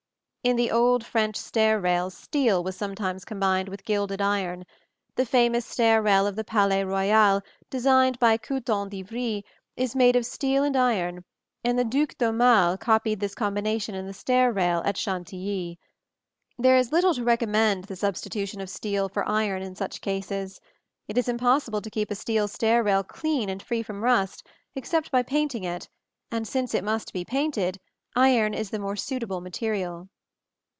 In 0.43 0.55
the 0.55 0.71
old 0.71 1.05
French 1.05 1.35
stair 1.35 1.79
rails 1.79 2.17
steel 2.17 2.63
was 2.63 2.75
sometimes 2.75 3.25
combined 3.25 3.69
with 3.69 3.85
gilded 3.85 4.21
iron. 4.23 4.65
The 5.13 5.23
famous 5.23 5.67
stair 5.67 6.01
rail 6.01 6.25
of 6.25 6.35
the 6.35 6.43
Palais 6.43 6.83
Royal, 6.83 7.43
designed 7.69 8.17
by 8.17 8.37
Coutant 8.37 8.89
d'Ivry, 8.89 9.45
is 9.77 9.95
made 9.95 10.15
of 10.15 10.25
steel 10.25 10.63
and 10.63 10.75
iron, 10.75 11.23
and 11.63 11.77
the 11.77 11.83
Duc 11.83 12.15
d'Aumale 12.17 12.75
copied 12.79 13.19
this 13.19 13.35
combination 13.35 13.93
in 13.93 14.07
the 14.07 14.15
stair 14.15 14.51
rail 14.51 14.81
at 14.83 14.97
Chantilly. 14.97 15.77
There 16.57 16.75
is 16.77 16.91
little 16.91 17.13
to 17.13 17.23
recommend 17.23 17.83
the 17.83 17.95
substitution 17.95 18.61
of 18.61 18.69
steel 18.71 19.09
for 19.09 19.29
iron 19.29 19.61
in 19.61 19.75
such 19.75 20.01
cases. 20.01 20.59
It 21.07 21.19
is 21.19 21.29
impossible 21.29 21.81
to 21.83 21.91
keep 21.91 22.09
a 22.09 22.15
steel 22.15 22.47
stair 22.47 22.81
rail 22.81 23.03
clean 23.03 23.47
and 23.47 23.61
free 23.61 23.83
from 23.83 24.03
rust, 24.03 24.47
except 24.73 25.11
by 25.11 25.21
painting 25.21 25.65
it; 25.65 25.87
and 26.31 26.47
since 26.47 26.73
it 26.73 26.83
must 26.83 27.13
be 27.13 27.23
painted, 27.23 27.79
iron 28.15 28.55
is 28.55 28.71
the 28.71 28.79
more 28.79 28.95
suitable 28.95 29.39
material. 29.39 30.09